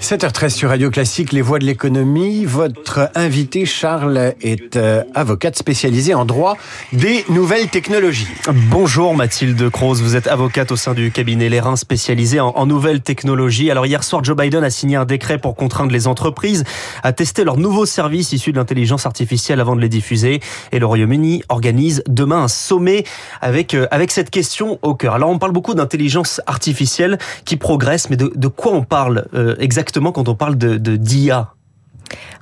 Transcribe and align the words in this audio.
7h13 0.00 0.48
sur 0.48 0.70
Radio 0.70 0.90
Classique, 0.90 1.30
les 1.30 1.42
voix 1.42 1.58
de 1.58 1.66
l'économie. 1.66 2.46
Votre 2.46 3.10
invité, 3.14 3.66
Charles, 3.66 4.32
est 4.40 4.76
euh, 4.76 5.04
avocate 5.14 5.56
spécialisée 5.56 6.14
en 6.14 6.24
droit 6.24 6.56
des 6.94 7.22
nouvelles 7.28 7.68
technologies. 7.68 8.26
Bonjour 8.70 9.14
Mathilde 9.14 9.68
Croze, 9.68 10.00
vous 10.00 10.16
êtes 10.16 10.26
avocate 10.26 10.72
au 10.72 10.76
sein 10.76 10.94
du 10.94 11.10
cabinet 11.10 11.50
Lérin 11.50 11.76
spécialisé 11.76 12.40
en, 12.40 12.48
en, 12.48 12.64
nouvelles 12.64 13.02
technologies. 13.02 13.70
Alors 13.70 13.84
hier 13.84 14.02
soir, 14.02 14.24
Joe 14.24 14.34
Biden 14.34 14.64
a 14.64 14.70
signé 14.70 14.96
un 14.96 15.04
décret 15.04 15.36
pour 15.36 15.54
contraindre 15.54 15.92
les 15.92 16.06
entreprises 16.06 16.64
à 17.02 17.12
tester 17.12 17.44
leurs 17.44 17.58
nouveaux 17.58 17.86
services 17.86 18.32
issus 18.32 18.52
de 18.52 18.56
l'intelligence 18.56 19.04
artificielle 19.04 19.60
avant 19.60 19.76
de 19.76 19.82
les 19.82 19.90
diffuser. 19.90 20.40
Et 20.72 20.78
le 20.78 20.86
Royaume-Uni 20.86 21.42
organise 21.50 22.02
demain 22.08 22.44
un 22.44 22.48
sommet 22.48 23.04
avec, 23.42 23.74
euh, 23.74 23.86
avec 23.90 24.12
cette 24.12 24.30
question 24.30 24.78
au 24.80 24.94
cœur. 24.94 25.14
Alors 25.14 25.28
on 25.28 25.38
parle 25.38 25.52
beaucoup 25.52 25.74
d'intelligence 25.74 26.40
artificielle 26.46 27.18
qui 27.44 27.58
progresse, 27.58 28.08
mais 28.08 28.16
de, 28.16 28.32
de 28.34 28.48
quoi 28.48 28.72
on 28.72 28.82
parle 28.82 29.26
euh, 29.34 29.56
exactement? 29.58 29.89
Quand 29.92 30.28
on 30.28 30.34
parle 30.34 30.56
de 30.56 30.76
d'IA 30.96 31.54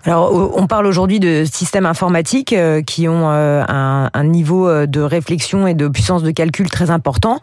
alors, 0.04 0.52
on 0.56 0.66
parle 0.66 0.86
aujourd'hui 0.86 1.18
de 1.18 1.44
systèmes 1.44 1.84
informatiques 1.84 2.52
euh, 2.52 2.82
qui 2.82 3.08
ont 3.08 3.30
euh, 3.30 3.62
un, 3.68 4.24
niveau 4.24 4.68
euh, 4.68 4.86
de 4.86 5.00
réflexion 5.00 5.66
et 5.66 5.74
de 5.74 5.88
puissance 5.88 6.22
de 6.22 6.30
calcul 6.30 6.70
très 6.70 6.90
important 6.90 7.40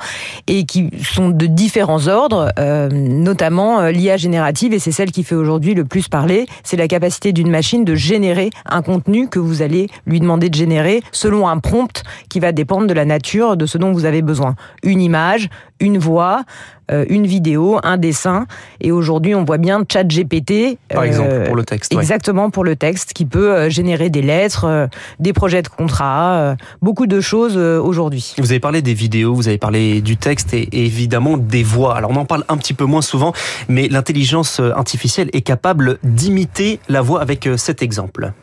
et 0.47 0.65
qui 0.65 0.89
sont 1.03 1.29
de 1.29 1.45
différents 1.45 2.07
ordres, 2.07 2.51
notamment 2.91 3.87
l'IA 3.87 4.17
générative, 4.17 4.73
et 4.73 4.79
c'est 4.79 4.91
celle 4.91 5.11
qui 5.11 5.23
fait 5.23 5.35
aujourd'hui 5.35 5.73
le 5.73 5.85
plus 5.85 6.07
parler. 6.07 6.47
C'est 6.63 6.77
la 6.77 6.87
capacité 6.87 7.33
d'une 7.33 7.49
machine 7.49 7.83
de 7.83 7.95
générer 7.95 8.49
un 8.65 8.81
contenu 8.81 9.27
que 9.27 9.39
vous 9.39 9.61
allez 9.61 9.89
lui 10.05 10.19
demander 10.19 10.49
de 10.49 10.55
générer 10.55 11.01
selon 11.11 11.47
un 11.47 11.57
prompt 11.59 12.03
qui 12.29 12.39
va 12.39 12.51
dépendre 12.51 12.87
de 12.87 12.93
la 12.93 13.05
nature 13.05 13.57
de 13.57 13.65
ce 13.65 13.77
dont 13.77 13.91
vous 13.91 14.05
avez 14.05 14.21
besoin. 14.21 14.55
Une 14.83 15.01
image, 15.01 15.49
une 15.79 15.97
voix, 15.97 16.43
une 16.89 17.25
vidéo, 17.25 17.79
un 17.83 17.97
dessin. 17.97 18.45
Et 18.81 18.91
aujourd'hui, 18.91 19.35
on 19.35 19.43
voit 19.43 19.57
bien 19.57 19.83
ChatGPT. 19.91 20.77
Par 20.89 21.03
exemple, 21.03 21.45
pour 21.45 21.55
le 21.55 21.63
texte. 21.63 21.93
Exactement 21.93 22.49
pour 22.49 22.63
le 22.63 22.75
texte, 22.75 23.13
qui 23.13 23.25
peut 23.25 23.51
euh, 23.51 23.69
générer 23.69 24.09
des 24.09 24.21
lettres, 24.21 24.65
euh, 24.65 24.87
des 25.19 25.33
projets 25.33 25.61
de 25.61 25.67
contrat, 25.67 26.33
euh, 26.35 26.55
beaucoup 26.81 27.07
de 27.07 27.21
choses 27.21 27.57
aujourd'hui. 27.57 28.35
Vous 28.37 28.51
avez 28.51 28.59
parlé 28.59 28.81
des 28.81 28.93
vidéos, 28.93 29.33
vous 29.33 29.47
avez 29.47 29.57
parlé 29.57 30.01
du 30.01 30.17
texte 30.17 30.53
et 30.53 30.69
évidemment 30.85 31.37
des 31.37 31.63
voix. 31.63 31.95
Alors 31.95 32.11
on 32.11 32.15
en 32.15 32.25
parle 32.25 32.43
un 32.49 32.57
petit 32.57 32.73
peu 32.73 32.85
moins 32.85 33.01
souvent, 33.01 33.33
mais 33.67 33.87
l'intelligence 33.87 34.59
artificielle 34.59 35.29
est 35.33 35.41
capable 35.41 35.97
d'imiter 36.03 36.79
la 36.89 37.01
voix 37.01 37.21
avec 37.21 37.49
cet 37.57 37.81
exemple. 37.81 38.33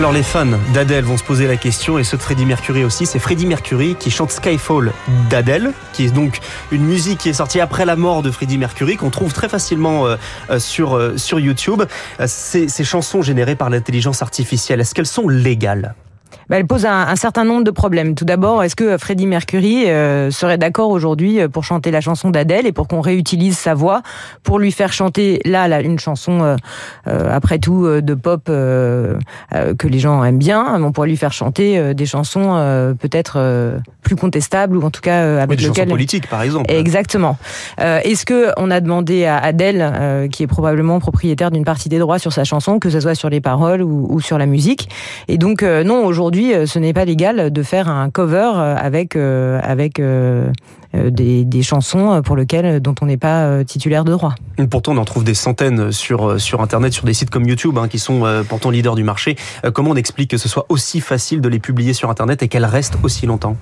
Alors 0.00 0.12
les 0.12 0.22
fans 0.22 0.46
d'Adèle 0.72 1.04
vont 1.04 1.18
se 1.18 1.22
poser 1.22 1.46
la 1.46 1.58
question 1.58 1.98
et 1.98 2.04
ceux 2.04 2.16
de 2.16 2.22
Freddie 2.22 2.46
Mercury 2.46 2.84
aussi. 2.84 3.04
C'est 3.04 3.18
Freddie 3.18 3.44
Mercury 3.44 3.96
qui 3.96 4.10
chante 4.10 4.30
Skyfall 4.30 4.94
d'Adèle, 5.28 5.72
qui 5.92 6.06
est 6.06 6.10
donc 6.10 6.38
une 6.72 6.86
musique 6.86 7.18
qui 7.18 7.28
est 7.28 7.34
sortie 7.34 7.60
après 7.60 7.84
la 7.84 7.96
mort 7.96 8.22
de 8.22 8.30
Freddie 8.30 8.56
Mercury, 8.56 8.96
qu'on 8.96 9.10
trouve 9.10 9.34
très 9.34 9.50
facilement 9.50 10.06
euh, 10.06 10.16
sur, 10.58 10.96
euh, 10.96 11.18
sur 11.18 11.38
YouTube. 11.38 11.82
Ces, 12.24 12.82
chansons 12.82 13.20
générées 13.20 13.56
par 13.56 13.68
l'intelligence 13.68 14.22
artificielle, 14.22 14.80
est-ce 14.80 14.94
qu'elles 14.94 15.04
sont 15.04 15.28
légales? 15.28 15.94
Elle 16.56 16.66
pose 16.66 16.86
un, 16.86 17.06
un, 17.06 17.16
certain 17.16 17.44
nombre 17.44 17.64
de 17.64 17.70
problèmes. 17.70 18.14
Tout 18.14 18.24
d'abord, 18.24 18.62
est-ce 18.64 18.76
que 18.76 18.98
Freddie 18.98 19.26
Mercury 19.26 19.88
euh, 19.88 20.30
serait 20.30 20.58
d'accord 20.58 20.90
aujourd'hui 20.90 21.40
euh, 21.40 21.48
pour 21.48 21.64
chanter 21.64 21.90
la 21.90 22.00
chanson 22.00 22.30
d'Adèle 22.30 22.66
et 22.66 22.72
pour 22.72 22.88
qu'on 22.88 23.00
réutilise 23.00 23.56
sa 23.56 23.74
voix 23.74 24.02
pour 24.42 24.58
lui 24.58 24.72
faire 24.72 24.92
chanter 24.92 25.40
là, 25.44 25.68
là 25.68 25.80
une 25.80 25.98
chanson 25.98 26.42
euh, 26.42 26.56
euh 27.06 27.28
après 27.30 27.58
tout 27.58 27.86
de 27.86 28.14
pop 28.14 28.46
que 28.46 29.16
les 29.86 29.98
gens 29.98 30.24
aiment 30.24 30.38
bien, 30.38 30.82
on 30.82 30.90
pourrait 30.90 31.08
lui 31.08 31.16
faire 31.16 31.32
chanter 31.32 31.94
des 31.94 32.06
chansons 32.06 32.94
peut-être 32.98 33.80
plus 34.02 34.16
contestables 34.16 34.76
ou 34.76 34.82
en 34.82 34.90
tout 34.90 35.00
cas 35.00 35.40
avec 35.40 35.58
des 35.58 35.66
lesquelles 35.66 35.84
chansons 35.84 35.94
politiques 35.94 36.28
par 36.28 36.42
exemple. 36.42 36.70
Exactement. 36.72 37.38
est-ce 37.78 38.26
que 38.26 38.48
on 38.56 38.70
a 38.70 38.80
demandé 38.80 39.26
à 39.26 39.38
Adèle, 39.38 40.28
qui 40.32 40.42
est 40.42 40.48
probablement 40.48 40.98
propriétaire 40.98 41.50
d'une 41.50 41.64
partie 41.64 41.88
des 41.88 41.98
droits 41.98 42.18
sur 42.18 42.32
sa 42.32 42.44
chanson, 42.44 42.78
que 42.78 42.90
ce 42.90 43.00
soit 43.00 43.14
sur 43.14 43.30
les 43.30 43.40
paroles 43.40 43.82
ou, 43.82 44.08
ou 44.10 44.20
sur 44.20 44.38
la 44.38 44.46
musique, 44.46 44.88
et 45.28 45.38
donc 45.38 45.62
non 45.62 46.04
aujourd'hui 46.04 46.39
euh, 46.40 46.66
ce 46.66 46.78
n'est 46.78 46.92
pas 46.92 47.04
légal 47.04 47.52
de 47.52 47.62
faire 47.62 47.88
un 47.88 48.10
cover 48.10 48.52
euh, 48.54 48.76
avec 48.76 49.16
euh, 49.16 49.60
avec 49.62 50.00
des, 50.00 51.62
chansons 51.62 52.22
pour 52.24 52.36
lesquelles 52.36 52.80
dont 52.80 52.94
on 53.00 53.06
n'est 53.06 53.16
pas 53.16 53.64
titulaire 53.64 54.04
de 54.04 54.12
droit. 54.12 54.34
Pourtant, 54.70 54.92
on 54.92 54.96
en 54.96 55.04
trouve 55.04 55.24
des 55.24 55.34
centaines 55.34 55.92
sur 55.92 56.40
sur 56.40 56.60
internet, 56.62 56.92
sur 56.92 57.04
des 57.04 57.14
sites 57.14 57.30
comme 57.30 57.46
YouTube, 57.46 57.78
hein, 57.78 57.86
qui 57.86 57.98
sont 57.98 58.24
pourtant 58.48 58.70
leaders 58.70 58.96
du 58.96 59.04
marché. 59.04 59.36
Comment 59.72 59.90
on 59.90 59.96
explique 59.96 60.30
que 60.30 60.36
ce 60.36 60.48
soit 60.48 60.66
aussi 60.68 61.00
facile 61.00 61.40
de 61.40 61.48
les 61.48 61.60
publier 61.60 61.92
sur 61.92 62.10
internet 62.10 62.42
et 62.42 62.48
qu'elles 62.48 62.64
restent 62.64 62.98
aussi 63.04 63.26
longtemps? 63.26 63.56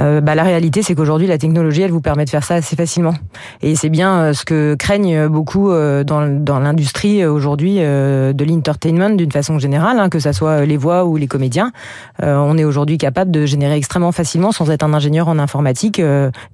Euh, 0.00 0.20
bah, 0.20 0.34
la 0.34 0.42
réalité, 0.42 0.82
c'est 0.82 0.94
qu'aujourd'hui, 0.94 1.26
la 1.26 1.38
technologie, 1.38 1.82
elle 1.82 1.90
vous 1.90 2.00
permet 2.00 2.24
de 2.24 2.30
faire 2.30 2.44
ça 2.44 2.54
assez 2.54 2.76
facilement. 2.76 3.14
Et 3.62 3.74
c'est 3.74 3.88
bien 3.88 4.18
euh, 4.18 4.32
ce 4.32 4.44
que 4.44 4.74
craignent 4.78 5.28
beaucoup 5.28 5.70
euh, 5.70 6.04
dans, 6.04 6.26
dans 6.28 6.58
l'industrie 6.58 7.24
aujourd'hui 7.24 7.76
de 7.78 8.44
l'entertainment 8.44 9.10
d'une 9.10 9.32
façon 9.32 9.58
générale, 9.58 9.98
hein, 9.98 10.08
que 10.08 10.18
ça 10.18 10.32
soit 10.32 10.64
les 10.64 10.76
voix 10.76 11.04
ou 11.04 11.16
les 11.16 11.26
comédiens. 11.26 11.72
on 12.22 12.56
est 12.58 12.64
aujourd'hui 12.64 12.98
capable 12.98 13.30
de 13.30 13.46
générer 13.46 13.76
extrêmement 13.76 14.12
facilement, 14.12 14.52
sans 14.52 14.70
être 14.70 14.82
un 14.82 14.92
ingénieur 14.94 15.28
en 15.28 15.38
informatique, 15.38 16.00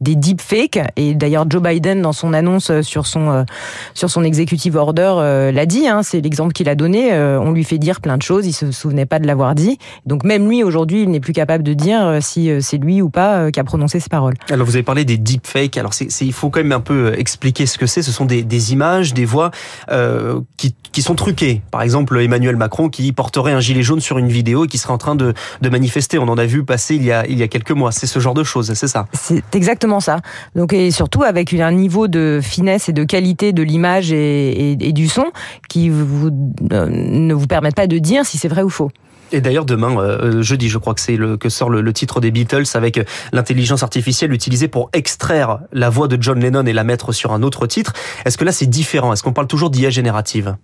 des 0.01 0.15
deepfakes. 0.15 0.81
Et 0.97 1.15
d'ailleurs, 1.15 1.47
Joe 1.49 1.63
Biden, 1.63 2.03
dans 2.03 2.13
son 2.13 2.33
annonce 2.33 2.81
sur 2.83 3.07
son 3.07 3.45
sur 3.95 4.11
son 4.11 4.25
executive 4.25 4.77
order, 4.77 5.51
l'a 5.53 5.67
dit. 5.67 5.87
Hein, 5.87 6.03
c'est 6.03 6.21
l'exemple 6.21 6.53
qu'il 6.53 6.69
a 6.69 6.75
donné. 6.75 7.13
on 7.13 7.53
lui 7.53 7.65
fait 7.65 7.79
dire 7.79 8.01
plein 8.01 8.17
de 8.17 8.23
choses. 8.23 8.47
Il 8.47 8.53
se 8.53 8.71
souvenait 8.71 9.07
pas 9.07 9.19
de 9.19 9.27
l'avoir 9.27 9.55
dit. 9.55 9.79
Donc 10.07 10.25
même 10.25 10.49
lui, 10.49 10.63
aujourd'hui, 10.63 11.03
il 11.03 11.11
n'est 11.11 11.21
plus 11.21 11.33
capable 11.33 11.65
de 11.65 11.75
dire 11.75 12.19
si 12.21 12.51
c'est 12.61 12.79
lui 12.79 13.03
ou 13.03 13.11
pas 13.11 13.24
euh, 13.33 13.51
qui 13.51 13.61
a 13.61 13.65
prononcé 13.65 14.01
ces 14.01 14.09
paroles. 14.09 14.35
Alors 14.51 14.67
vous 14.67 14.77
avez 14.77 14.83
parlé 14.83 15.05
des 15.05 15.17
deepfakes. 15.17 15.77
Alors 15.77 15.95
c'est, 15.95 16.09
il 16.21 16.33
faut 16.33 16.51
quand 16.51 16.61
même 16.61 16.73
un 16.73 16.81
peu 16.81 17.07
euh, 17.07 17.19
expliquer 17.19 17.67
ce 17.67 17.79
que 17.79 17.87
c'est. 17.87 18.03
Ce 18.03 18.13
sont 18.13 18.25
des, 18.25 18.43
des 18.43 18.73
images, 18.73 19.15
des 19.15 19.25
voix 19.25 19.51
euh, 19.91 20.41
qui, 20.57 20.75
qui, 20.93 21.03
sont 21.03 21.15
truquées. 21.15 21.63
Par 21.71 21.83
exemple, 21.83 22.19
Emmanuel 22.21 22.57
Macron 22.57 22.89
qui 22.89 23.13
porterait 23.13 23.53
un 23.53 23.61
gilet 23.61 23.83
jaune 23.83 24.01
sur 24.01 24.19
une 24.19 24.29
vidéo 24.29 24.65
et 24.65 24.69
qui 24.69 24.79
serait 24.79 24.93
en 24.93 24.99
train 24.99 25.15
de, 25.15 25.35
de 25.61 25.69
manifester. 25.69 26.19
On 26.19 26.29
en 26.29 26.39
a 26.39 26.47
vu 26.47 26.65
passer 26.65 26.95
il 26.95 27.05
y 27.05 27.13
a, 27.13 27.27
il 27.27 27.39
y 27.39 27.43
a 27.43 27.49
quelques 27.49 27.73
mois. 27.73 27.93
C'est 27.93 28.07
ce 28.07 28.19
genre 28.19 28.35
de 28.35 28.45
choses, 28.45 28.73
c'est 28.75 28.89
ça? 28.89 29.07
C'est 29.13 29.55
exactement 29.55 30.01
ça. 30.01 30.21
Donc 30.55 30.73
et 30.73 30.91
surtout 30.91 31.23
avec 31.23 31.53
un 31.55 31.73
niveau 31.73 32.09
de 32.09 32.41
finesse 32.43 32.89
et 32.89 32.93
de 32.93 33.05
qualité 33.05 33.53
de 33.53 33.63
l'image 33.63 34.13
et, 34.13 34.73
et, 34.73 34.89
et 34.89 34.93
du 34.93 35.09
son 35.09 35.27
qui 35.69 35.89
vous, 35.89 36.31
euh, 36.73 36.89
ne 36.91 37.35
vous 37.35 37.47
permettent 37.47 37.77
pas 37.77 37.87
de 37.87 37.99
dire 37.99 38.25
si 38.27 38.39
c'est 38.39 38.49
vrai 38.49 38.63
ou 38.63 38.71
faux. 38.71 38.91
Et 39.33 39.41
d'ailleurs 39.41 39.65
demain, 39.65 39.99
euh, 39.99 40.43
jeudi, 40.43 40.69
je 40.69 40.79
crois 40.79 40.95
que 40.95 41.01
c'est 41.01 41.17
le 41.17 41.37
que 41.37 41.49
sort 41.49 41.71
le, 41.71 41.81
le, 41.81 41.93
titre 41.93 42.21
des 42.21 42.31
Beatles 42.31 42.65
avec 42.75 43.01
l'intelligence 43.33 43.83
artificielle 43.83 44.33
utilisée 44.33 44.69
pour 44.69 44.91
extraire 44.93 45.59
la 45.73 45.91
voix 45.91 46.09
de 46.09 46.21
John 46.21 46.41
Lennon 46.41 46.67
et 46.67 46.73
la 46.73 46.85
mettre 46.85 47.13
sur 47.13 47.33
un 47.33 47.43
autre 47.43 47.67
titre. 47.67 47.93
Est-ce 48.25 48.39
que 48.39 48.45
là 48.45 48.53
c'est 48.53 48.67
différent? 48.67 49.13
Est-ce 49.13 49.23
qu'on 49.23 49.33
parle 49.33 49.49
toujours 49.49 49.71
d'IA 49.71 49.91
générative? 49.91 50.57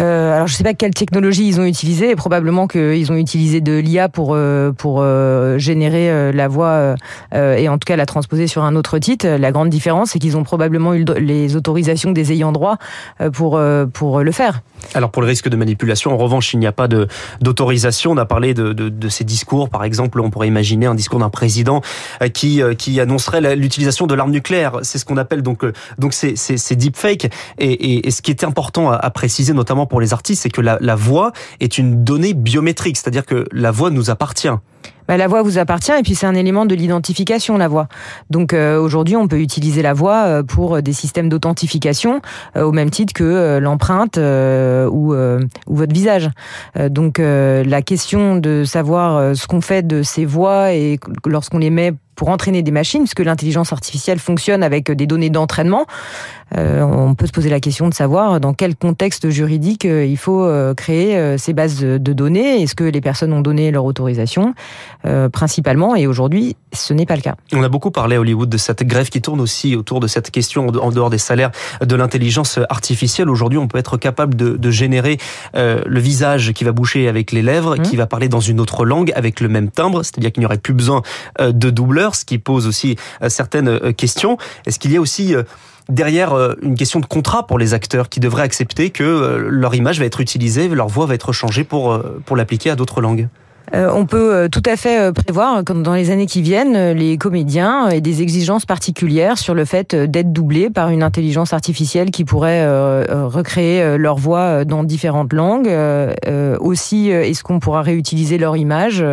Euh, 0.00 0.34
alors 0.34 0.46
je 0.46 0.54
sais 0.54 0.64
pas 0.64 0.74
quelle 0.74 0.94
technologie 0.94 1.46
ils 1.46 1.60
ont 1.60 1.64
utilisé, 1.64 2.14
probablement 2.16 2.66
qu'ils 2.66 3.12
ont 3.12 3.16
utilisé 3.16 3.60
de 3.60 3.76
l'IA 3.78 4.08
pour 4.08 4.32
euh, 4.34 4.72
pour 4.72 5.00
euh, 5.00 5.58
générer 5.58 6.32
la 6.32 6.48
voix 6.48 6.94
et 7.34 7.68
en 7.68 7.78
tout 7.78 7.86
cas 7.86 7.96
la 7.96 8.06
transposer 8.06 8.46
sur 8.46 8.64
un 8.64 8.76
autre 8.76 8.98
titre. 8.98 9.26
La 9.26 9.52
grande 9.52 9.68
différence, 9.68 10.10
c'est 10.10 10.18
qu'ils 10.18 10.36
ont 10.36 10.44
probablement 10.44 10.94
eu 10.94 11.04
les 11.18 11.56
autorisations 11.56 12.12
des 12.12 12.32
ayants 12.32 12.52
droit 12.52 12.78
pour 13.32 13.60
pour 13.92 14.20
le 14.20 14.32
faire. 14.32 14.62
Alors 14.94 15.10
pour 15.10 15.22
le 15.22 15.28
risque 15.28 15.48
de 15.48 15.56
manipulation, 15.56 16.12
en 16.12 16.16
revanche, 16.16 16.54
il 16.54 16.58
n'y 16.58 16.66
a 16.66 16.72
pas 16.72 16.88
d'autorisation. 17.40 18.12
On 18.12 18.16
a 18.16 18.24
parlé 18.24 18.54
de, 18.54 18.72
de, 18.72 19.08
ces 19.08 19.24
discours, 19.24 19.68
par 19.68 19.84
exemple, 19.84 20.20
on 20.20 20.30
pourrait 20.30 20.48
imaginer 20.48 20.86
un 20.86 20.94
discours 20.94 21.20
d'un 21.20 21.30
président 21.30 21.82
qui 22.34 22.62
qui 22.78 23.00
annoncerait 23.00 23.56
l'utilisation 23.56 24.06
de 24.06 24.14
l'arme 24.14 24.30
nucléaire. 24.30 24.78
C'est 24.82 24.98
ce 24.98 25.04
qu'on 25.04 25.16
appelle 25.16 25.42
donc 25.42 25.64
donc 25.98 26.12
c'est 26.12 26.36
c'est 26.36 26.76
deepfake. 26.76 27.30
Et, 27.58 28.06
et, 28.06 28.10
ce 28.10 28.22
qui 28.22 28.30
était 28.30 28.46
important 28.46 28.90
à 28.90 29.10
préciser, 29.10 29.52
notamment 29.52 29.81
pour 29.86 30.00
les 30.00 30.12
artistes, 30.12 30.42
c'est 30.42 30.50
que 30.50 30.60
la, 30.60 30.94
voix 30.94 31.32
est 31.60 31.78
une 31.78 32.04
donnée 32.04 32.34
biométrique, 32.34 32.96
c'est-à-dire 32.96 33.26
que 33.26 33.46
la 33.52 33.70
voix 33.70 33.90
nous 33.90 34.10
appartient. 34.10 34.48
Bah, 35.08 35.16
la 35.16 35.26
voix 35.26 35.42
vous 35.42 35.58
appartient 35.58 35.92
et 35.92 36.02
puis 36.02 36.14
c'est 36.14 36.26
un 36.26 36.34
élément 36.34 36.64
de 36.64 36.74
l'identification 36.74 37.58
la 37.58 37.68
voix. 37.68 37.88
Donc 38.30 38.52
euh, 38.52 38.78
aujourd'hui 38.78 39.16
on 39.16 39.26
peut 39.26 39.40
utiliser 39.40 39.82
la 39.82 39.92
voix 39.92 40.24
euh, 40.24 40.42
pour 40.42 40.80
des 40.80 40.92
systèmes 40.92 41.28
d'authentification 41.28 42.22
euh, 42.56 42.62
au 42.62 42.72
même 42.72 42.90
titre 42.90 43.12
que 43.12 43.24
euh, 43.24 43.60
l'empreinte 43.60 44.18
euh, 44.18 44.88
ou 44.88 45.14
votre 45.66 45.92
visage. 45.92 46.30
donc 46.88 47.18
la 47.18 47.82
question 47.82 48.36
de 48.36 48.64
savoir 48.64 49.36
ce 49.36 49.46
qu'on 49.46 49.60
fait 49.60 49.86
de 49.86 50.02
ces 50.02 50.24
voix 50.24 50.72
et 50.72 50.98
lorsqu'on 51.26 51.58
les 51.58 51.70
met 51.70 51.92
pour 52.14 52.28
entraîner 52.28 52.62
des 52.62 52.70
machines, 52.70 53.02
puisque 53.02 53.20
l'intelligence 53.20 53.72
artificielle 53.72 54.18
fonctionne 54.18 54.62
avec 54.62 54.90
des 54.90 55.06
données 55.06 55.30
d'entraînement. 55.30 55.86
Euh, 56.56 56.82
on 56.82 57.14
peut 57.14 57.26
se 57.26 57.32
poser 57.32 57.48
la 57.48 57.60
question 57.60 57.88
de 57.88 57.94
savoir 57.94 58.40
dans 58.40 58.52
quel 58.52 58.76
contexte 58.76 59.30
juridique 59.30 59.84
euh, 59.84 60.04
il 60.04 60.18
faut 60.18 60.44
euh, 60.44 60.74
créer 60.74 61.38
ces 61.38 61.52
bases 61.52 61.80
de 61.80 62.12
données. 62.12 62.62
Est-ce 62.62 62.74
que 62.74 62.84
les 62.84 63.00
personnes 63.00 63.32
ont 63.32 63.40
donné 63.40 63.70
leur 63.70 63.84
autorisation 63.84 64.54
principalement? 65.32 65.96
Et 65.96 66.06
aujourd'hui, 66.06 66.56
ce 66.72 66.94
n'est 66.94 67.06
pas 67.06 67.16
le 67.16 67.22
cas. 67.22 67.34
On 67.52 67.62
a 67.62 67.68
beaucoup 67.68 67.90
parlé 67.90 68.16
à 68.16 68.20
Hollywood 68.20 68.48
de 68.48 68.56
cette 68.56 68.84
grève 68.86 69.08
qui 69.08 69.20
tourne 69.20 69.40
aussi 69.40 69.76
autour 69.76 70.00
de 70.00 70.06
cette 70.06 70.30
question 70.30 70.68
en 70.68 70.90
dehors 70.90 71.10
des 71.10 71.18
salaires 71.18 71.50
de 71.84 71.96
l'intelligence 71.96 72.58
artificielle. 72.68 73.28
Aujourd'hui, 73.28 73.58
on 73.58 73.68
peut 73.68 73.78
être 73.78 73.96
capable 73.96 74.34
de, 74.36 74.70
générer 74.70 75.18
le 75.54 76.00
visage 76.00 76.52
qui 76.52 76.64
va 76.64 76.72
boucher 76.72 77.08
avec 77.08 77.32
les 77.32 77.42
lèvres, 77.42 77.76
mmh. 77.76 77.82
qui 77.82 77.96
va 77.96 78.06
parler 78.06 78.28
dans 78.28 78.40
une 78.40 78.60
autre 78.60 78.84
langue 78.84 79.12
avec 79.14 79.40
le 79.40 79.48
même 79.48 79.70
timbre, 79.70 80.02
c'est-à-dire 80.02 80.32
qu'il 80.32 80.40
n'y 80.40 80.46
aurait 80.46 80.58
plus 80.58 80.74
besoin 80.74 81.02
de 81.40 81.70
doubleur, 81.70 82.01
ce 82.14 82.24
qui 82.24 82.38
pose 82.38 82.66
aussi 82.66 82.96
certaines 83.28 83.94
questions. 83.94 84.36
Est-ce 84.66 84.78
qu'il 84.78 84.92
y 84.92 84.96
a 84.96 85.00
aussi 85.00 85.34
derrière 85.88 86.32
euh, 86.32 86.54
une 86.62 86.74
question 86.74 87.00
de 87.00 87.06
contrat 87.06 87.46
pour 87.46 87.58
les 87.58 87.74
acteurs 87.74 88.08
qui 88.08 88.20
devraient 88.20 88.42
accepter 88.42 88.90
que 88.90 89.02
euh, 89.02 89.48
leur 89.48 89.74
image 89.74 89.98
va 89.98 90.06
être 90.06 90.20
utilisée, 90.20 90.68
leur 90.68 90.88
voix 90.88 91.06
va 91.06 91.14
être 91.14 91.32
changée 91.32 91.66
euh, 91.72 92.20
pour 92.24 92.36
l'appliquer 92.36 92.70
à 92.70 92.76
d'autres 92.76 93.00
langues? 93.00 93.28
Euh, 93.74 93.90
on 93.94 94.04
peut 94.06 94.34
euh, 94.34 94.48
tout 94.48 94.62
à 94.66 94.76
fait 94.76 95.00
euh, 95.00 95.12
prévoir, 95.12 95.64
comme 95.64 95.82
dans 95.82 95.94
les 95.94 96.10
années 96.10 96.26
qui 96.26 96.42
viennent, 96.42 96.92
les 96.92 97.16
comédiens 97.16 97.88
et 97.88 98.00
des 98.00 98.22
exigences 98.22 98.66
particulières 98.66 99.38
sur 99.38 99.54
le 99.54 99.64
fait 99.64 99.94
d'être 99.94 100.32
doublés 100.32 100.68
par 100.68 100.90
une 100.90 101.02
intelligence 101.02 101.52
artificielle 101.52 102.10
qui 102.10 102.24
pourrait 102.24 102.66
recréer 103.06 103.96
leur 103.98 104.16
voix 104.16 104.64
dans 104.64 104.84
différentes 104.84 105.32
langues. 105.32 105.70
Aussi, 106.60 107.08
est-ce 107.08 107.42
qu'on 107.42 107.60
pourra 107.60 107.82
réutiliser 107.82 108.38
leur 108.38 108.56
image 108.56 109.04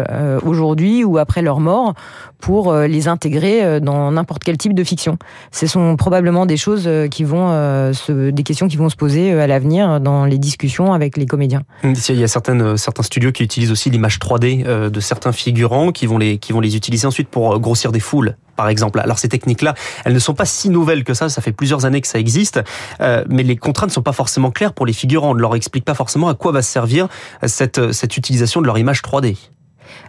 aujourd'hui 0.44 1.04
ou 1.04 1.18
après 1.18 1.42
leur 1.42 1.60
mort 1.60 1.94
pour 2.40 2.74
les 2.74 3.08
intégrer 3.08 3.80
dans 3.82 4.12
n'importe 4.12 4.44
quel 4.44 4.58
type 4.58 4.74
de 4.74 4.84
fiction? 4.84 5.18
Ce 5.52 5.68
sont 5.68 5.96
probablement 5.96 6.46
des 6.46 6.58
choses 6.58 6.90
qui 7.12 7.24
vont, 7.24 7.92
des 8.10 8.44
questions 8.44 8.68
qui 8.68 8.78
vont 8.78 8.90
se 8.90 8.96
poser 8.96 9.34
à 9.34 9.48
l'avenir 9.48 10.00
dans 10.00 10.26
les 10.26 10.38
discussions 10.38 10.94
avec 10.94 11.18
les 11.18 11.26
comédiens. 11.26 11.64
Il 11.84 12.20
y 12.20 12.24
a 12.24 12.28
certains 12.28 13.04
studios 13.04 13.32
qui 13.32 13.44
utilisent 13.44 13.72
aussi 13.72 13.90
l'image 13.90 14.20
3D 14.40 14.66
euh, 14.66 14.90
de 14.90 15.00
certains 15.00 15.32
figurants 15.32 15.92
qui 15.92 16.06
vont 16.06 16.18
les 16.18 16.38
qui 16.38 16.54
vont 16.54 16.60
les 16.60 16.76
utiliser 16.76 17.08
ensuite 17.08 17.30
pour 17.30 17.54
euh, 17.54 17.60
grossir 17.60 17.92
des 17.92 18.00
foules 18.00 18.36
par 18.56 18.68
exemple. 18.68 19.00
Alors 19.00 19.20
ces 19.20 19.30
techniques-là, 19.30 19.74
elles 20.04 20.14
ne 20.14 20.20
sont 20.20 20.34
pas 20.34 20.46
si 20.46 20.70
nouvelles 20.70 21.06
que 21.06 21.14
ça, 21.14 21.30
ça 21.30 21.42
fait 21.42 21.54
plusieurs 21.54 21.86
années 21.86 22.02
que 22.02 22.08
ça 22.08 22.20
existe, 22.20 22.60
euh, 23.00 23.24
mais 23.30 23.44
les 23.44 23.56
contraintes 23.56 23.90
ne 23.90 23.94
sont 23.94 24.02
pas 24.02 24.12
forcément 24.12 24.52
claires 24.52 24.74
pour 24.74 24.86
les 24.86 24.92
figurants. 24.92 25.32
On 25.32 25.36
ne 25.36 25.40
leur 25.40 25.56
explique 25.56 25.86
pas 25.86 25.94
forcément 25.94 26.28
à 26.28 26.34
quoi 26.34 26.52
va 26.52 26.62
servir 26.62 27.08
cette, 27.46 27.94
cette 27.94 28.18
utilisation 28.18 28.60
de 28.60 28.66
leur 28.66 28.78
image 28.78 29.02
3D. 29.02 29.38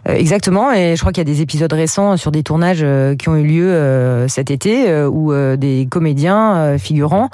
Exactement, 0.05 0.71
et 0.71 0.95
je 0.95 0.99
crois 0.99 1.11
qu'il 1.11 1.21
y 1.21 1.29
a 1.29 1.33
des 1.33 1.41
épisodes 1.41 1.71
récents 1.71 2.17
sur 2.17 2.31
des 2.31 2.43
tournages 2.43 2.85
qui 3.17 3.29
ont 3.29 3.35
eu 3.35 3.43
lieu 3.43 4.25
cet 4.27 4.51
été 4.51 5.05
où 5.05 5.33
des 5.57 5.87
comédiens 5.89 6.77
figurants 6.77 7.29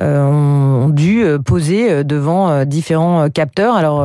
ont, 0.00 0.88
dû 0.88 1.22
euh, 1.22 1.38
poser 1.38 1.90
euh, 1.90 2.02
devant 2.02 2.64
différents 2.64 3.28
capteurs. 3.28 3.76
Alors 3.76 4.04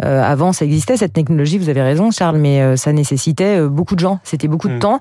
avant, 0.00 0.52
ça 0.52 0.64
existait 0.64 0.96
cette 0.96 1.12
technologie. 1.12 1.58
Vous 1.58 1.68
avez 1.68 1.82
raison, 1.82 2.10
Charles, 2.10 2.38
mais 2.38 2.76
ça 2.76 2.92
nécessitait 2.92 3.66
beaucoup 3.66 3.94
de 3.94 4.00
gens. 4.00 4.20
C'était 4.24 4.48
beaucoup 4.48 4.68
de 4.68 4.74
mm. 4.74 4.78
temps, 4.78 5.00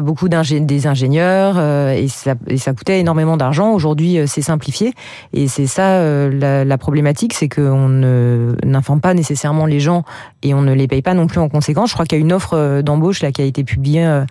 beaucoup 0.00 0.28
des 0.28 0.86
ingénieurs, 0.86 1.58
et 1.90 2.08
ça, 2.08 2.34
et 2.46 2.56
ça 2.56 2.72
coûtait 2.72 3.00
énormément 3.00 3.36
d'argent. 3.36 3.72
Aujourd'hui, 3.72 4.18
c'est 4.26 4.42
simplifié, 4.42 4.94
et 5.32 5.48
c'est 5.48 5.66
ça 5.66 6.02
la, 6.30 6.64
la, 6.64 6.78
problématique, 6.78 7.34
c'est 7.34 7.48
qu'on 7.48 7.88
n'informe 7.88 9.00
pas 9.00 9.14
nécessairement 9.14 9.66
les 9.66 9.80
gens 9.80 10.04
et 10.42 10.54
on 10.54 10.62
ne 10.62 10.72
les 10.72 10.88
paye 10.88 11.02
pas 11.02 11.14
non 11.14 11.26
plus 11.26 11.40
en 11.40 11.48
conséquence. 11.48 11.90
Je 11.90 11.94
crois 11.94 12.06
qu'il 12.06 12.18
y 12.18 12.20
a 12.20 12.24
une 12.24 12.32
offre 12.32 12.80
d'embauche 12.82 13.22
là 13.22 13.32
qui 13.32 13.42
a 13.42 13.44
été 13.44 13.64
publiée 13.64 14.22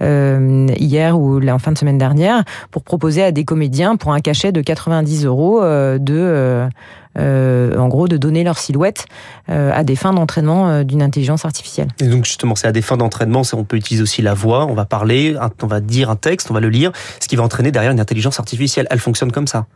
hier 0.00 1.18
ou 1.18 1.40
en 1.48 1.58
fin 1.58 1.72
de 1.72 1.78
semaine 1.78 1.98
dernière 1.98 2.44
pour 2.70 2.82
proposer 2.82 3.22
à 3.22 3.32
des 3.32 3.44
comédiens 3.44 3.96
pour 3.96 4.12
un 4.12 4.20
cachet 4.20 4.52
de 4.52 4.60
80 4.60 4.97
90 4.98 5.24
euros 5.26 5.62
euh, 5.62 5.98
de 5.98 6.14
euh, 6.16 6.68
en 7.16 7.88
gros, 7.88 8.08
de 8.08 8.16
donner 8.16 8.44
leur 8.44 8.58
silhouette 8.58 9.06
euh, 9.50 9.70
à 9.72 9.84
des 9.84 9.96
fins 9.96 10.12
d'entraînement 10.12 10.68
euh, 10.68 10.84
d'une 10.84 11.02
intelligence 11.02 11.44
artificielle. 11.44 11.88
Et 12.00 12.06
donc 12.06 12.24
justement, 12.24 12.54
c'est 12.54 12.66
à 12.66 12.72
des 12.72 12.82
fins 12.82 12.96
d'entraînement, 12.96 13.42
on 13.54 13.64
peut 13.64 13.76
utiliser 13.76 14.02
aussi 14.02 14.22
la 14.22 14.34
voix, 14.34 14.66
on 14.66 14.74
va 14.74 14.84
parler, 14.84 15.36
on 15.62 15.66
va 15.66 15.80
dire 15.80 16.10
un 16.10 16.16
texte, 16.16 16.50
on 16.50 16.54
va 16.54 16.60
le 16.60 16.68
lire, 16.68 16.92
ce 17.20 17.28
qui 17.28 17.36
va 17.36 17.42
entraîner 17.42 17.70
derrière 17.70 17.92
une 17.92 18.00
intelligence 18.00 18.38
artificielle. 18.38 18.86
Elle 18.90 18.98
fonctionne 18.98 19.32
comme 19.32 19.46
ça 19.46 19.66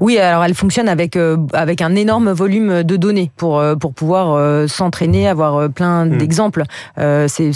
Oui, 0.00 0.18
alors 0.18 0.44
elle 0.44 0.54
fonctionne 0.54 0.88
avec 0.88 1.18
avec 1.52 1.82
un 1.82 1.94
énorme 1.94 2.30
volume 2.30 2.82
de 2.82 2.96
données 2.96 3.30
pour 3.36 3.62
pour 3.80 3.92
pouvoir 3.92 4.68
s'entraîner, 4.68 5.28
avoir 5.28 5.68
plein 5.70 6.06
hmm. 6.06 6.18
d'exemples. 6.18 6.62
c'est 6.96 7.52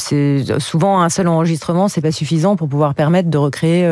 souvent 0.59 1.03
un 1.03 1.09
seul 1.09 1.29
enregistrement, 1.29 1.89
c'est 1.89 2.01
pas 2.01 2.13
suffisant 2.13 2.57
pour 2.57 2.69
pouvoir 2.69 2.95
permettre 2.95 3.31
de 3.31 3.39
recréer 3.39 3.89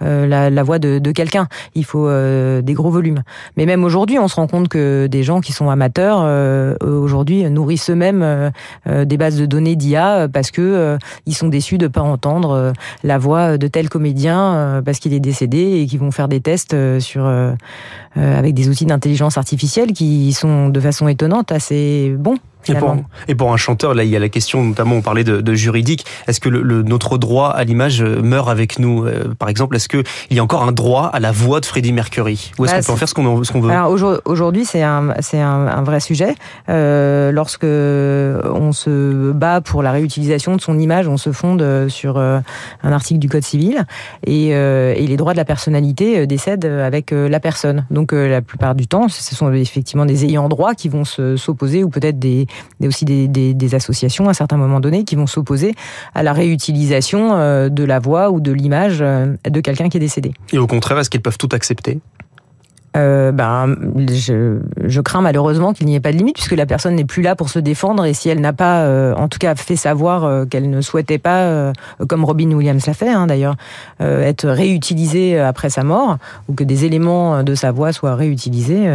la, 0.00 0.50
la 0.50 0.62
voix 0.62 0.78
de, 0.78 0.98
de 0.98 1.12
quelqu'un. 1.12 1.48
Il 1.74 1.84
faut 1.84 2.08
des 2.08 2.74
gros 2.74 2.90
volumes. 2.90 3.22
Mais 3.56 3.66
même 3.66 3.84
aujourd'hui, 3.84 4.18
on 4.18 4.28
se 4.28 4.36
rend 4.36 4.46
compte 4.46 4.67
que 4.68 5.06
des 5.06 5.22
gens 5.22 5.40
qui 5.40 5.52
sont 5.52 5.70
amateurs 5.70 6.20
euh, 6.22 6.76
aujourd'hui 6.80 7.48
nourrissent 7.50 7.90
eux-mêmes 7.90 8.22
euh, 8.22 8.50
euh, 8.86 9.04
des 9.04 9.16
bases 9.16 9.36
de 9.36 9.46
données 9.46 9.76
d'IA 9.76 10.28
parce 10.32 10.50
que 10.50 10.98
ils 11.26 11.34
sont 11.34 11.48
déçus 11.48 11.78
de 11.78 11.88
pas 11.88 12.02
entendre 12.02 12.72
la 13.02 13.18
voix 13.18 13.58
de 13.58 13.66
tel 13.66 13.88
comédien 13.88 14.82
parce 14.84 14.98
qu'il 14.98 15.12
est 15.14 15.20
décédé 15.20 15.80
et 15.80 15.86
qui 15.86 15.96
vont 15.96 16.10
faire 16.10 16.28
des 16.28 16.40
tests 16.40 16.76
sur 17.00 17.26
avec 18.16 18.54
des 18.54 18.68
outils 18.68 18.86
d'intelligence 18.86 19.38
artificielle 19.38 19.92
qui 19.92 20.32
sont 20.32 20.68
de 20.68 20.80
façon 20.80 21.08
étonnante 21.08 21.52
assez 21.52 22.14
bons. 22.18 22.36
Et 22.68 22.74
pour, 22.74 22.96
et 23.28 23.34
pour, 23.34 23.52
un 23.52 23.56
chanteur, 23.56 23.94
là, 23.94 24.04
il 24.04 24.10
y 24.10 24.16
a 24.16 24.18
la 24.18 24.28
question, 24.28 24.62
notamment, 24.62 24.96
on 24.96 25.02
parlait 25.02 25.24
de, 25.24 25.40
de 25.40 25.54
juridique. 25.54 26.04
Est-ce 26.26 26.40
que 26.40 26.48
le, 26.48 26.82
notre 26.82 27.18
droit 27.18 27.48
à 27.50 27.64
l'image 27.64 28.02
euh, 28.02 28.22
meurt 28.22 28.48
avec 28.48 28.78
nous? 28.78 29.04
Euh, 29.04 29.34
Par 29.38 29.48
exemple, 29.48 29.76
est-ce 29.76 29.88
qu'il 29.88 30.04
y 30.30 30.38
a 30.38 30.42
encore 30.42 30.62
un 30.62 30.72
droit 30.72 31.06
à 31.06 31.20
la 31.20 31.32
voix 31.32 31.60
de 31.60 31.66
Freddie 31.66 31.92
Mercury? 31.92 32.52
Ou 32.58 32.64
est-ce 32.64 32.74
bah, 32.74 32.80
qu'on 32.80 32.86
peut 32.86 32.92
en 32.92 32.96
faire 32.96 33.08
ce 33.08 33.14
qu'on 33.52 33.60
veut? 33.60 33.70
Alors 33.70 34.20
aujourd'hui, 34.24 34.64
c'est 34.64 34.82
un, 34.82 35.14
c'est 35.20 35.40
un, 35.40 35.66
un, 35.66 35.82
vrai 35.82 36.00
sujet. 36.00 36.34
Euh, 36.68 37.32
lorsque 37.32 37.64
on 37.64 38.72
se 38.72 39.32
bat 39.32 39.60
pour 39.60 39.82
la 39.82 39.92
réutilisation 39.92 40.56
de 40.56 40.60
son 40.60 40.78
image, 40.78 41.08
on 41.08 41.16
se 41.16 41.32
fonde 41.32 41.88
sur 41.88 42.18
euh, 42.18 42.40
un 42.82 42.92
article 42.92 43.20
du 43.20 43.28
Code 43.28 43.44
civil 43.44 43.84
et, 44.26 44.48
et 44.48 45.06
les 45.06 45.16
droits 45.16 45.32
de 45.32 45.38
la 45.38 45.44
personnalité 45.44 46.26
décèdent 46.26 46.64
avec 46.64 47.10
la 47.10 47.40
personne. 47.40 47.86
Donc 47.90 48.12
la 48.12 48.42
plupart 48.42 48.74
du 48.74 48.86
temps, 48.86 49.08
ce 49.08 49.34
sont 49.34 49.52
effectivement 49.52 50.06
des 50.06 50.24
ayants 50.24 50.48
droit 50.48 50.74
qui 50.74 50.88
vont 50.88 51.04
s'opposer 51.04 51.84
ou 51.84 51.88
peut-être 51.88 52.18
des 52.18 52.46
il 52.80 52.84
y 52.84 52.86
a 52.86 52.88
aussi 52.88 53.04
des, 53.04 53.28
des, 53.28 53.54
des, 53.54 53.74
associations 53.74 54.28
à 54.28 54.34
certains 54.34 54.56
moments 54.56 54.80
donnés 54.80 55.04
qui 55.04 55.16
vont 55.16 55.26
s'opposer 55.26 55.74
à 56.14 56.22
la 56.22 56.32
réutilisation 56.32 57.30
euh, 57.32 57.68
de 57.68 57.84
la 57.84 57.98
voix 57.98 58.30
ou 58.30 58.40
de 58.40 58.52
l'image 58.52 58.98
euh, 59.00 59.34
de 59.48 59.60
quelqu'un 59.60 59.88
qui 59.88 59.96
est 59.96 60.00
décédé. 60.00 60.32
Et 60.52 60.58
au 60.58 60.66
contraire, 60.66 60.98
est-ce 60.98 61.10
qu'ils 61.10 61.22
peuvent 61.22 61.38
tout 61.38 61.48
accepter? 61.52 62.00
Euh, 62.96 63.32
ben, 63.32 63.76
je, 64.08 64.60
je, 64.82 65.00
crains 65.02 65.20
malheureusement 65.20 65.74
qu'il 65.74 65.86
n'y 65.86 65.94
ait 65.94 66.00
pas 66.00 66.10
de 66.10 66.16
limite 66.16 66.36
puisque 66.36 66.56
la 66.56 66.64
personne 66.64 66.94
n'est 66.94 67.04
plus 67.04 67.22
là 67.22 67.36
pour 67.36 67.50
se 67.50 67.58
défendre 67.58 68.04
et 68.06 68.14
si 68.14 68.30
elle 68.30 68.40
n'a 68.40 68.54
pas, 68.54 68.80
euh, 68.80 69.14
en 69.14 69.28
tout 69.28 69.38
cas, 69.38 69.54
fait 69.54 69.76
savoir 69.76 70.48
qu'elle 70.48 70.70
ne 70.70 70.80
souhaitait 70.80 71.18
pas, 71.18 71.72
comme 72.08 72.24
Robin 72.24 72.50
Williams 72.50 72.86
l'a 72.86 72.94
fait 72.94 73.10
hein, 73.10 73.26
d'ailleurs, 73.26 73.56
être 74.00 74.48
réutilisée 74.48 75.38
après 75.38 75.68
sa 75.68 75.84
mort 75.84 76.16
ou 76.48 76.54
que 76.54 76.64
des 76.64 76.86
éléments 76.86 77.42
de 77.42 77.54
sa 77.54 77.72
voix 77.72 77.92
soient 77.92 78.14
réutilisés 78.14 78.88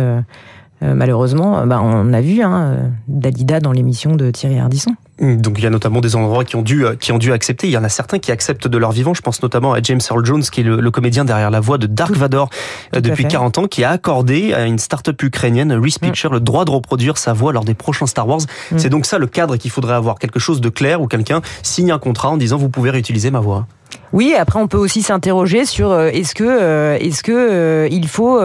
euh, 0.84 0.94
malheureusement, 0.94 1.66
bah, 1.66 1.80
on 1.82 2.14
a 2.14 2.22
vu 2.22 2.42
hein, 2.42 2.92
Dalida 3.08 3.60
dans 3.60 3.72
l'émission 3.72 4.16
de 4.16 4.32
Thierry 4.32 4.60
Ardisson. 4.60 4.92
Mmh, 5.20 5.38
donc 5.38 5.60
il 5.60 5.64
y 5.64 5.68
a 5.68 5.70
notamment 5.70 6.02
des 6.02 6.16
endroits 6.16 6.44
qui 6.44 6.56
ont 6.56 6.64
dû 6.64 6.86
qui 7.00 7.12
ont 7.12 7.20
dû 7.20 7.32
accepter. 7.32 7.68
Il 7.68 7.72
y 7.72 7.78
en 7.78 7.84
a 7.84 7.90
certains 7.90 8.20
qui 8.20 8.32
acceptent 8.32 8.68
de 8.68 8.78
leur 8.78 8.92
vivant. 8.92 9.14
Je 9.14 9.22
pense 9.22 9.42
notamment 9.44 9.74
à 9.74 9.82
James 9.82 10.02
Earl 10.10 10.26
Jones, 10.26 10.42
qui 10.42 10.62
est 10.62 10.64
le, 10.64 10.92
comédien 10.92 11.24
derrière 11.24 11.52
la 11.52 11.60
voix 11.60 11.78
de 11.78 11.88
Dark 11.88 12.16
Vador 12.16 12.50
euh, 12.96 13.02
depuis 13.02 13.26
40 13.26 13.60
ans, 13.60 13.68
qui 13.68 13.84
a 13.84 13.92
accordé 13.92 14.54
à 14.54 14.66
une 14.66 14.80
start-up 14.80 15.22
ukrainienne, 15.22 15.72
Reese 15.74 16.00
mmh. 16.02 16.34
le 16.34 16.40
droit 16.40 16.66
de 16.66 16.72
reproduire 16.72 17.18
sa 17.18 17.34
voix 17.34 17.54
lors 17.54 17.64
des 17.64 17.76
prochains 17.76 18.08
Star 18.08 18.28
Wars. 18.28 18.42
Mmh. 18.72 18.80
C'est 18.80 18.90
donc 18.90 19.06
ça 19.06 19.18
le 19.18 19.28
cadre 19.28 19.56
qu'il 19.58 19.72
faudrait 19.72 19.96
avoir, 19.96 20.18
quelque 20.20 20.40
chose 20.40 20.62
de 20.62 20.70
clair 20.70 21.02
où 21.02 21.08
quelqu'un 21.08 21.42
signe 21.62 21.92
un 21.92 22.00
contrat 22.00 22.30
en 22.30 22.38
disant 22.38 22.58
vous 22.58 22.70
pouvez 22.70 22.90
réutiliser 22.90 23.32
ma 23.32 23.40
voix. 23.40 23.68
Oui, 24.14 24.36
après 24.38 24.60
on 24.60 24.68
peut 24.68 24.78
aussi 24.78 25.02
s'interroger 25.02 25.66
sur 25.66 25.92
euh, 25.92 26.10
est-ce 26.14 26.36
que 26.36 26.44
euh, 26.44 26.98
est-ce 27.00 27.24
que 27.24 27.32
euh, 27.32 27.88
il 27.92 28.08
faut 28.08 28.40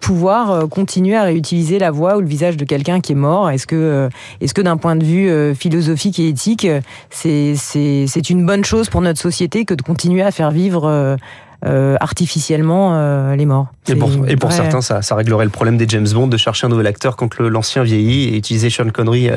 pouvoir 0.00 0.66
continuer 0.70 1.14
à 1.14 1.24
réutiliser 1.24 1.78
la 1.78 1.90
voix 1.90 2.16
ou 2.16 2.20
le 2.20 2.26
visage 2.26 2.56
de 2.56 2.64
quelqu'un 2.64 3.00
qui 3.00 3.12
est 3.12 3.16
mort? 3.16 3.50
Est-ce 3.50 3.66
que 3.66 4.08
est-ce 4.40 4.54
que 4.54 4.62
d'un 4.62 4.78
point 4.78 4.96
de 4.96 5.04
vue 5.04 5.54
philosophique 5.54 6.18
et 6.18 6.28
éthique, 6.28 6.66
c'est 7.10 7.54
c'est 7.54 8.06
c'est 8.06 8.30
une 8.30 8.46
bonne 8.46 8.64
chose 8.64 8.88
pour 8.88 9.02
notre 9.02 9.20
société 9.20 9.66
que 9.66 9.74
de 9.74 9.82
continuer 9.82 10.22
à 10.22 10.30
faire 10.30 10.50
vivre 10.50 11.18
artificiellement 11.62 13.34
les 13.34 13.46
morts? 13.46 13.66
Et 13.88 13.94
pour, 13.94 14.10
et 14.26 14.36
pour 14.36 14.52
certains, 14.52 14.80
ça, 14.80 15.02
ça 15.02 15.14
réglerait 15.14 15.44
le 15.44 15.50
problème 15.50 15.76
des 15.76 15.86
James 15.88 16.08
Bond 16.08 16.28
de 16.28 16.38
chercher 16.38 16.66
un 16.66 16.70
nouvel 16.70 16.86
acteur 16.86 17.16
quand 17.16 17.38
l'ancien 17.38 17.82
vieillit 17.82 18.30
et 18.30 18.38
utiliser 18.38 18.70
Sean 18.70 18.88
Connery 18.88 19.28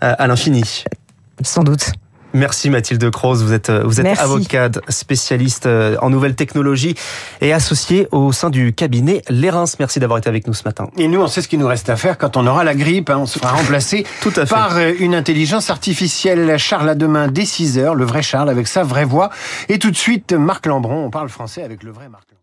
à 0.00 0.26
l'infini. 0.26 0.84
Sans 1.42 1.62
doute. 1.62 1.92
Merci 2.36 2.68
Mathilde 2.68 3.10
Croze, 3.10 3.42
vous 3.42 3.54
êtes, 3.54 3.70
vous 3.70 3.98
êtes 3.98 4.18
avocate, 4.18 4.78
spécialiste 4.90 5.66
en 5.66 6.10
nouvelles 6.10 6.34
technologies 6.34 6.94
et 7.40 7.54
associée 7.54 8.08
au 8.12 8.30
sein 8.32 8.50
du 8.50 8.74
cabinet 8.74 9.22
Lérins. 9.30 9.64
Merci 9.78 10.00
d'avoir 10.00 10.18
été 10.18 10.28
avec 10.28 10.46
nous 10.46 10.52
ce 10.52 10.64
matin. 10.64 10.88
Et 10.98 11.08
nous, 11.08 11.20
on 11.20 11.28
sait 11.28 11.40
ce 11.40 11.48
qu'il 11.48 11.58
nous 11.58 11.66
reste 11.66 11.88
à 11.88 11.96
faire 11.96 12.18
quand 12.18 12.36
on 12.36 12.46
aura 12.46 12.62
la 12.62 12.74
grippe. 12.74 13.08
Hein. 13.08 13.18
on 13.20 13.26
sera 13.26 13.52
remplacé 13.52 14.04
Tout 14.20 14.32
à 14.36 14.44
fait. 14.44 14.54
par 14.54 14.78
une 14.78 15.14
intelligence 15.14 15.70
artificielle. 15.70 16.58
Charles 16.58 16.90
à 16.90 16.94
demain 16.94 17.28
dès 17.28 17.46
6 17.46 17.78
heures, 17.78 17.94
le 17.94 18.04
vrai 18.04 18.22
Charles 18.22 18.50
avec 18.50 18.68
sa 18.68 18.82
vraie 18.82 19.06
voix. 19.06 19.30
Et 19.70 19.78
tout 19.78 19.90
de 19.90 19.96
suite, 19.96 20.34
Marc 20.34 20.66
Lambron, 20.66 21.06
on 21.06 21.10
parle 21.10 21.30
français 21.30 21.62
avec 21.62 21.82
le 21.82 21.90
vrai 21.90 22.10
Marc 22.10 22.35